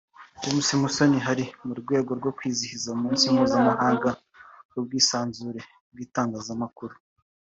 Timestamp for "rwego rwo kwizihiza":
1.81-2.87